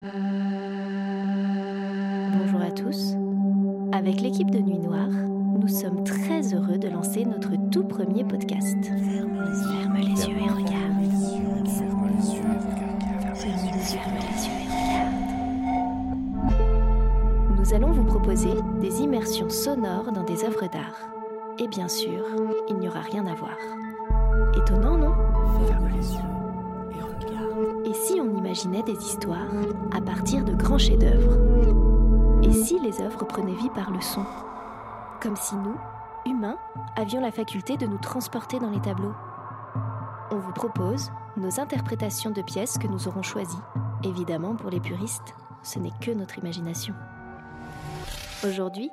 Bonjour 0.00 0.12
à 2.60 2.70
tous. 2.70 3.16
Avec 3.90 4.20
l'équipe 4.20 4.48
de 4.48 4.60
Nuit 4.60 4.78
Noire, 4.78 5.08
nous 5.08 5.66
sommes 5.66 6.04
très 6.04 6.54
heureux 6.54 6.78
de 6.78 6.86
lancer 6.86 7.24
notre 7.24 7.50
tout 7.72 7.82
premier 7.82 8.22
podcast. 8.22 8.76
Ferme 8.84 9.96
les, 9.96 10.24
yeux 10.24 10.36
et 10.36 10.50
regarde. 10.50 11.02
Ferme 11.66 12.06
les 12.14 12.30
yeux 12.32 12.44
et 12.44 12.58
regarde. 12.62 13.02
Ferme 13.34 13.64
les 13.74 13.92
yeux 13.92 14.52
et 14.54 14.68
regarde. 14.70 15.16
Nous 17.58 17.74
allons 17.74 17.90
vous 17.90 18.04
proposer 18.04 18.54
des 18.80 19.00
immersions 19.00 19.50
sonores 19.50 20.12
dans 20.12 20.22
des 20.22 20.44
œuvres 20.44 20.68
d'art. 20.68 21.10
Et 21.58 21.66
bien 21.66 21.88
sûr, 21.88 22.24
il 22.68 22.76
n'y 22.76 22.86
aura 22.86 23.00
rien 23.00 23.26
à 23.26 23.34
voir. 23.34 23.58
Étonnant, 24.56 24.96
non? 24.96 25.12
Ferme 25.66 25.88
les 25.88 26.12
yeux 26.12 26.17
imaginait 28.64 28.82
des 28.82 29.06
histoires 29.06 29.52
à 29.92 30.00
partir 30.00 30.44
de 30.44 30.52
grands 30.52 30.78
chefs-d'œuvre 30.78 31.38
Et 32.42 32.52
si 32.52 32.80
les 32.80 33.00
œuvres 33.00 33.24
prenaient 33.24 33.54
vie 33.54 33.70
par 33.70 33.92
le 33.92 34.00
son? 34.00 34.24
Comme 35.22 35.36
si 35.36 35.54
nous, 35.54 35.76
humains, 36.26 36.58
avions 36.96 37.20
la 37.20 37.30
faculté 37.30 37.76
de 37.76 37.86
nous 37.86 37.98
transporter 37.98 38.58
dans 38.58 38.70
les 38.70 38.80
tableaux. 38.80 39.14
On 40.32 40.38
vous 40.38 40.52
propose 40.52 41.12
nos 41.36 41.60
interprétations 41.60 42.32
de 42.32 42.42
pièces 42.42 42.78
que 42.78 42.88
nous 42.88 43.06
aurons 43.06 43.22
choisies. 43.22 43.62
Évidemment, 44.02 44.56
pour 44.56 44.70
les 44.70 44.80
puristes, 44.80 45.36
ce 45.62 45.78
n'est 45.78 45.92
que 46.00 46.10
notre 46.10 46.38
imagination. 46.38 46.94
Aujourd'hui, 48.44 48.90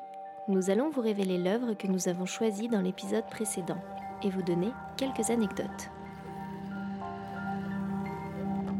nous 0.48 0.70
allons 0.70 0.92
vous 0.92 1.02
révéler 1.02 1.40
l'œuvre 1.40 1.74
que 1.74 1.88
nous 1.88 2.08
avons 2.08 2.28
choisie 2.28 2.68
dans 2.68 2.82
l'épisode 2.82 3.26
précédent 3.32 3.82
et 4.22 4.30
vous 4.30 4.44
donner 4.44 4.72
quelques 4.96 5.32
anecdotes. 5.32 5.90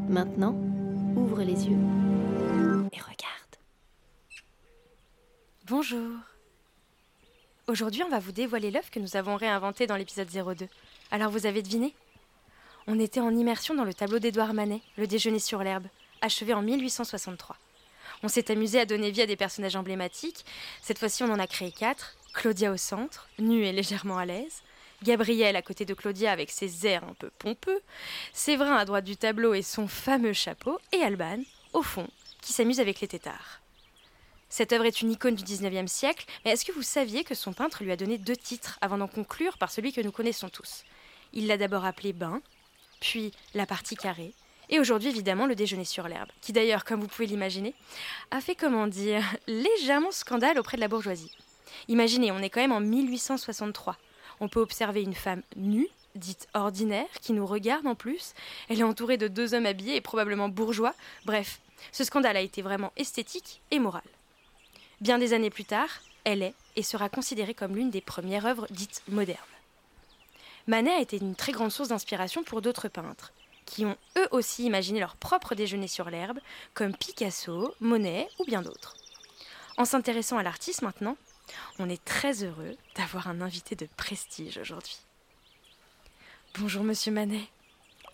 Maintenant, 0.08 0.54
ouvre 1.16 1.42
les 1.42 1.66
yeux 1.66 1.78
et 2.92 3.00
regarde. 3.00 3.56
Bonjour. 5.66 6.12
Aujourd'hui, 7.66 8.02
on 8.04 8.10
va 8.10 8.20
vous 8.20 8.32
dévoiler 8.32 8.70
l'œuvre 8.70 8.90
que 8.90 9.00
nous 9.00 9.16
avons 9.16 9.36
réinventée 9.36 9.86
dans 9.86 9.96
l'épisode 9.96 10.28
02. 10.28 10.68
Alors 11.10 11.30
vous 11.30 11.46
avez 11.46 11.62
deviné? 11.62 11.94
On 12.86 13.00
était 13.00 13.20
en 13.20 13.34
immersion 13.34 13.74
dans 13.74 13.84
le 13.84 13.94
tableau 13.94 14.18
d'Édouard 14.18 14.54
Manet, 14.54 14.82
Le 14.96 15.06
déjeuner 15.06 15.40
sur 15.40 15.62
l'herbe, 15.62 15.86
achevé 16.20 16.54
en 16.54 16.62
1863. 16.62 17.56
On 18.22 18.28
s'est 18.28 18.50
amusé 18.50 18.78
à 18.78 18.86
donner 18.86 19.10
vie 19.10 19.22
à 19.22 19.26
des 19.26 19.36
personnages 19.36 19.76
emblématiques. 19.76 20.44
Cette 20.82 20.98
fois-ci, 20.98 21.24
on 21.24 21.32
en 21.32 21.38
a 21.38 21.46
créé 21.46 21.72
quatre. 21.72 22.16
Claudia 22.32 22.70
au 22.70 22.76
centre, 22.76 23.28
nue 23.38 23.64
et 23.64 23.72
légèrement 23.72 24.18
à 24.18 24.26
l'aise. 24.26 24.62
Gabriel 25.02 25.56
à 25.56 25.62
côté 25.62 25.84
de 25.84 25.94
Claudia 25.94 26.32
avec 26.32 26.50
ses 26.50 26.86
airs 26.86 27.04
un 27.04 27.14
peu 27.14 27.30
pompeux. 27.38 27.80
Séverin 28.32 28.76
à 28.76 28.84
droite 28.84 29.04
du 29.04 29.16
tableau 29.16 29.54
et 29.54 29.62
son 29.62 29.88
fameux 29.88 30.32
chapeau. 30.32 30.78
Et 30.92 31.02
Alban, 31.02 31.40
au 31.72 31.82
fond, 31.82 32.08
qui 32.42 32.52
s'amuse 32.52 32.80
avec 32.80 33.00
les 33.00 33.08
têtards. 33.08 33.60
Cette 34.48 34.72
œuvre 34.72 34.86
est 34.86 35.02
une 35.02 35.10
icône 35.10 35.34
du 35.34 35.44
19e 35.44 35.88
siècle, 35.88 36.26
mais 36.44 36.52
est-ce 36.52 36.64
que 36.64 36.72
vous 36.72 36.82
saviez 36.82 37.24
que 37.24 37.34
son 37.34 37.52
peintre 37.52 37.82
lui 37.82 37.90
a 37.90 37.96
donné 37.96 38.16
deux 38.16 38.36
titres 38.36 38.78
avant 38.80 38.98
d'en 38.98 39.08
conclure 39.08 39.58
par 39.58 39.70
celui 39.70 39.92
que 39.92 40.00
nous 40.00 40.12
connaissons 40.12 40.48
tous? 40.48 40.84
Il 41.32 41.48
l'a 41.48 41.56
d'abord 41.56 41.84
appelé 41.84 42.12
Bain, 42.12 42.40
puis 43.00 43.32
La 43.54 43.66
partie 43.66 43.96
carrée, 43.96 44.32
et 44.68 44.80
aujourd'hui 44.80 45.10
évidemment 45.10 45.46
le 45.46 45.54
déjeuner 45.54 45.84
sur 45.84 46.08
l'herbe, 46.08 46.30
qui 46.40 46.52
d'ailleurs, 46.52 46.84
comme 46.84 47.00
vous 47.00 47.08
pouvez 47.08 47.26
l'imaginer, 47.26 47.74
a 48.30 48.40
fait, 48.40 48.54
comment 48.54 48.86
dire, 48.86 49.22
légèrement 49.46 50.12
scandale 50.12 50.58
auprès 50.58 50.76
de 50.76 50.82
la 50.82 50.88
bourgeoisie. 50.88 51.32
Imaginez, 51.88 52.32
on 52.32 52.38
est 52.38 52.50
quand 52.50 52.60
même 52.60 52.72
en 52.72 52.80
1863. 52.80 53.96
On 54.40 54.48
peut 54.48 54.60
observer 54.60 55.02
une 55.02 55.14
femme 55.14 55.42
nue, 55.56 55.88
dite 56.14 56.48
ordinaire, 56.54 57.08
qui 57.22 57.32
nous 57.32 57.46
regarde 57.46 57.86
en 57.86 57.94
plus. 57.94 58.34
Elle 58.68 58.80
est 58.80 58.84
entourée 58.84 59.16
de 59.16 59.28
deux 59.28 59.54
hommes 59.54 59.66
habillés 59.66 59.96
et 59.96 60.00
probablement 60.00 60.48
bourgeois. 60.48 60.94
Bref, 61.24 61.60
ce 61.92 62.04
scandale 62.04 62.36
a 62.36 62.40
été 62.40 62.62
vraiment 62.62 62.92
esthétique 62.96 63.60
et 63.70 63.78
moral. 63.78 64.02
Bien 65.00 65.18
des 65.18 65.32
années 65.32 65.50
plus 65.50 65.64
tard, 65.64 65.88
elle 66.24 66.42
est 66.42 66.54
et 66.74 66.82
sera 66.82 67.08
considérée 67.08 67.54
comme 67.54 67.76
l'une 67.76 67.90
des 67.90 68.00
premières 68.00 68.46
œuvres 68.46 68.66
dites 68.70 69.02
modernes. 69.08 69.38
Manet 70.66 70.90
a 70.90 71.00
été 71.00 71.18
une 71.18 71.36
très 71.36 71.52
grande 71.52 71.70
source 71.70 71.90
d'inspiration 71.90 72.42
pour 72.42 72.60
d'autres 72.60 72.88
peintres, 72.88 73.32
qui 73.66 73.84
ont 73.84 73.96
eux 74.18 74.28
aussi 74.32 74.64
imaginé 74.64 74.98
leur 74.98 75.16
propre 75.16 75.54
déjeuner 75.54 75.86
sur 75.86 76.10
l'herbe, 76.10 76.40
comme 76.74 76.96
Picasso, 76.96 77.72
Monet 77.80 78.28
ou 78.40 78.44
bien 78.44 78.62
d'autres. 78.62 78.96
En 79.76 79.84
s'intéressant 79.84 80.38
à 80.38 80.42
l'artiste 80.42 80.82
maintenant, 80.82 81.16
on 81.78 81.88
est 81.88 82.04
très 82.04 82.44
heureux 82.44 82.76
d'avoir 82.96 83.28
un 83.28 83.40
invité 83.40 83.76
de 83.76 83.86
prestige 83.96 84.58
aujourd'hui. 84.58 84.98
Bonjour 86.58 86.82
Monsieur 86.82 87.12
Manet. 87.12 87.44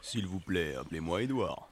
S'il 0.00 0.26
vous 0.26 0.41
plaît, 0.41 0.75
appelez-moi 0.75 1.22
Édouard. 1.22 1.69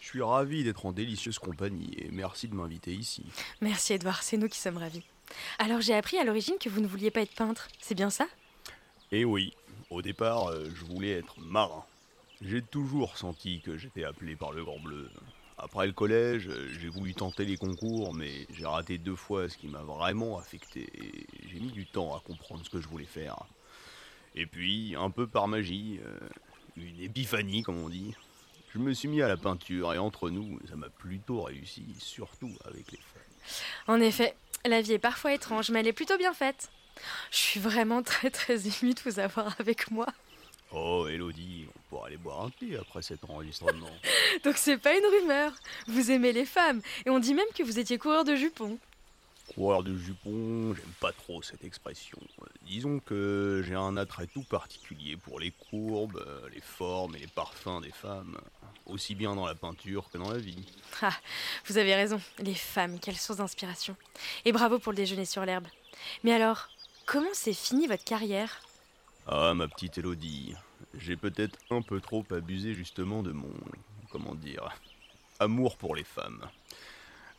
Je 0.00 0.06
suis 0.08 0.22
ravi 0.22 0.64
d'être 0.64 0.84
en 0.84 0.92
délicieuse 0.92 1.38
compagnie 1.38 1.94
et 1.96 2.10
merci 2.10 2.48
de 2.48 2.54
m'inviter 2.54 2.92
ici. 2.92 3.24
Merci 3.60 3.94
Edouard, 3.94 4.22
c'est 4.22 4.36
nous 4.36 4.48
qui 4.48 4.58
sommes 4.58 4.78
ravis. 4.78 5.04
Alors 5.58 5.80
j'ai 5.80 5.94
appris 5.94 6.18
à 6.18 6.24
l'origine 6.24 6.58
que 6.60 6.68
vous 6.68 6.80
ne 6.80 6.86
vouliez 6.86 7.10
pas 7.10 7.22
être 7.22 7.34
peintre, 7.34 7.68
c'est 7.80 7.94
bien 7.94 8.10
ça? 8.10 8.26
Et 9.12 9.24
oui, 9.24 9.54
au 9.90 10.02
départ, 10.02 10.48
euh, 10.48 10.68
je 10.74 10.84
voulais 10.84 11.12
être 11.12 11.38
marin. 11.38 11.84
J'ai 12.40 12.62
toujours 12.62 13.16
senti 13.16 13.60
que 13.60 13.78
j'étais 13.78 14.04
appelé 14.04 14.34
par 14.34 14.52
le 14.52 14.64
Grand 14.64 14.80
Bleu. 14.80 15.08
Après 15.62 15.86
le 15.86 15.92
collège, 15.92 16.48
euh, 16.48 16.68
j'ai 16.80 16.88
voulu 16.88 17.14
tenter 17.14 17.44
les 17.44 17.56
concours, 17.56 18.12
mais 18.12 18.48
j'ai 18.52 18.66
raté 18.66 18.98
deux 18.98 19.14
fois, 19.14 19.48
ce 19.48 19.56
qui 19.56 19.68
m'a 19.68 19.82
vraiment 19.82 20.36
affecté. 20.36 20.88
et 20.92 21.26
J'ai 21.48 21.60
mis 21.60 21.70
du 21.70 21.86
temps 21.86 22.16
à 22.16 22.20
comprendre 22.20 22.64
ce 22.64 22.70
que 22.70 22.80
je 22.80 22.88
voulais 22.88 23.04
faire. 23.04 23.36
Et 24.34 24.46
puis, 24.46 24.96
un 24.98 25.08
peu 25.10 25.28
par 25.28 25.46
magie, 25.46 26.00
euh, 26.04 26.18
une 26.76 27.00
épiphanie, 27.00 27.62
comme 27.62 27.78
on 27.78 27.88
dit, 27.88 28.12
je 28.74 28.78
me 28.78 28.92
suis 28.92 29.06
mis 29.06 29.22
à 29.22 29.28
la 29.28 29.36
peinture 29.36 29.94
et 29.94 29.98
entre 29.98 30.30
nous, 30.30 30.58
ça 30.68 30.74
m'a 30.74 30.88
plutôt 30.88 31.42
réussi, 31.42 31.84
surtout 31.98 32.52
avec 32.64 32.90
les 32.90 32.98
femmes. 32.98 33.22
En 33.86 34.00
effet, 34.00 34.34
la 34.64 34.82
vie 34.82 34.94
est 34.94 34.98
parfois 34.98 35.32
étrange, 35.32 35.70
mais 35.70 35.80
elle 35.80 35.88
est 35.88 35.92
plutôt 35.92 36.18
bien 36.18 36.34
faite. 36.34 36.70
Je 37.30 37.36
suis 37.36 37.60
vraiment 37.60 38.02
très 38.02 38.30
très 38.30 38.66
émue 38.66 38.94
de 38.94 39.00
vous 39.04 39.20
avoir 39.20 39.54
avec 39.60 39.92
moi. 39.92 40.06
Oh, 40.72 41.06
Elodie, 41.06 41.51
on 41.92 41.96
pourra 41.96 42.06
aller 42.08 42.16
boire 42.16 42.44
un 42.44 42.50
thé 42.50 42.76
après 42.76 43.02
cet 43.02 43.28
enregistrement. 43.28 43.90
Donc 44.44 44.56
c'est 44.56 44.78
pas 44.78 44.96
une 44.96 45.04
rumeur. 45.04 45.52
Vous 45.88 46.10
aimez 46.10 46.32
les 46.32 46.46
femmes, 46.46 46.80
et 47.04 47.10
on 47.10 47.18
dit 47.18 47.34
même 47.34 47.46
que 47.54 47.62
vous 47.62 47.78
étiez 47.78 47.98
coureur 47.98 48.24
de 48.24 48.34
jupons. 48.34 48.78
Coureur 49.54 49.82
de 49.82 49.94
jupons, 49.98 50.74
j'aime 50.74 50.94
pas 51.00 51.12
trop 51.12 51.42
cette 51.42 51.64
expression. 51.64 52.18
Euh, 52.40 52.46
Disons 52.62 53.00
que 53.00 53.62
j'ai 53.66 53.74
un 53.74 53.98
attrait 53.98 54.26
tout 54.26 54.44
particulier 54.44 55.16
pour 55.18 55.38
les 55.38 55.50
courbes, 55.50 56.22
euh, 56.26 56.48
les 56.54 56.62
formes 56.62 57.14
et 57.16 57.18
les 57.18 57.26
parfums 57.26 57.82
des 57.82 57.90
femmes, 57.90 58.38
aussi 58.86 59.14
bien 59.14 59.34
dans 59.34 59.46
la 59.46 59.54
peinture 59.54 60.08
que 60.10 60.16
dans 60.16 60.30
la 60.30 60.38
vie. 60.38 60.64
Ah, 61.02 61.12
vous 61.66 61.76
avez 61.76 61.94
raison, 61.94 62.20
les 62.38 62.54
femmes, 62.54 62.98
quelle 62.98 63.16
source 63.16 63.38
d'inspiration. 63.38 63.94
Et 64.46 64.52
bravo 64.52 64.78
pour 64.78 64.92
le 64.92 64.96
déjeuner 64.96 65.26
sur 65.26 65.44
l'herbe. 65.44 65.66
Mais 66.24 66.32
alors, 66.32 66.68
comment 67.04 67.34
s'est 67.34 67.52
finie 67.52 67.86
votre 67.86 68.04
carrière? 68.04 68.62
Ah, 69.26 69.52
ma 69.54 69.68
petite 69.68 69.98
Elodie, 69.98 70.54
j'ai 70.98 71.16
peut-être 71.16 71.58
un 71.70 71.82
peu 71.82 72.00
trop 72.00 72.24
abusé 72.30 72.74
justement 72.74 73.22
de 73.22 73.32
mon, 73.32 73.52
comment 74.10 74.34
dire, 74.34 74.76
amour 75.40 75.76
pour 75.76 75.94
les 75.96 76.04
femmes. 76.04 76.40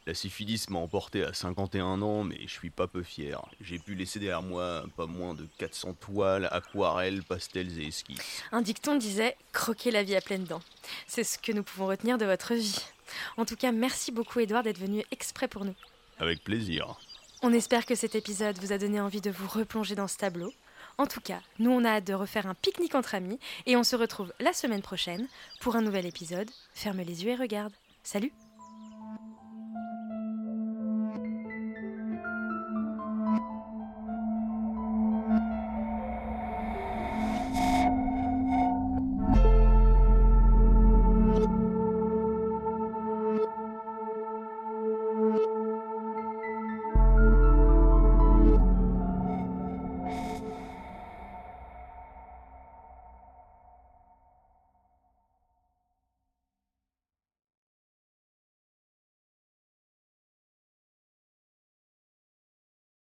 La 0.06 0.14
syphilis 0.14 0.69
m'a 0.69 0.80
emporté 0.80 1.24
à 1.24 1.34
51 1.34 2.02
ans, 2.02 2.25
mais 2.25 2.41
je 2.41 2.52
suis 2.52 2.69
pas 2.69 2.88
peu 2.88 3.03
fier. 3.03 3.41
J'ai 3.62 3.80
pu 3.80 3.96
laisser 3.96 4.19
derrière 4.19 4.41
moi 4.41 4.84
pas 4.97 5.06
moins 5.06 5.34
de 5.34 5.47
400 5.59 5.94
toiles, 5.94 6.50
aquarelles, 6.52 7.24
pastels 7.24 7.80
et 7.80 7.88
esquisses. 7.88 8.44
Un 8.52 8.62
dicton 8.62 8.97
disait 8.97 9.38
croquer 9.53 9.91
la 9.91 10.03
vie 10.03 10.16
à 10.18 10.22
pleines 10.22 10.44
dents. 10.44 10.62
C'est 11.08 11.24
ce 11.24 11.38
que 11.38 11.53
nous 11.53 11.64
pouvons 11.64 11.88
retenir 11.88 12.18
de 12.18 12.25
votre 12.25 12.53
vie. 12.53 12.84
En 13.38 13.46
tout 13.46 13.56
cas, 13.56 13.72
merci 13.72 14.12
beaucoup 14.12 14.41
Edouard 14.41 14.64
d'être 14.64 14.80
venu 14.80 15.06
exprès 15.12 15.47
pour 15.47 15.64
nous. 15.64 15.75
Avec 16.20 16.44
plaisir. 16.44 16.97
On 17.41 17.53
espère 17.53 17.85
que 17.85 17.96
cet 17.96 18.16
épisode 18.16 18.58
vous 18.59 18.74
a 18.74 18.78
donné 18.78 19.00
envie 19.00 19.22
de 19.22 19.31
vous 19.31 19.47
replonger 19.47 19.96
dans 19.96 20.09
ce 20.09 20.18
tableau. 20.18 20.52
En 20.97 21.07
tout 21.07 21.21
cas, 21.21 21.41
nous 21.59 21.71
on 21.71 21.83
a 21.85 21.89
hâte 21.89 22.07
de 22.07 22.13
refaire 22.13 22.47
un 22.47 22.53
pique-nique 22.53 22.95
entre 22.95 23.15
amis 23.15 23.39
et 23.65 23.75
on 23.75 23.83
se 23.83 23.95
retrouve 23.95 24.33
la 24.39 24.53
semaine 24.53 24.81
prochaine 24.81 25.27
pour 25.59 25.75
un 25.75 25.81
nouvel 25.81 26.05
épisode. 26.05 26.49
Ferme 26.73 27.01
les 27.01 27.23
yeux 27.25 27.31
et 27.31 27.35
regarde. 27.35 27.73
Salut 28.03 28.31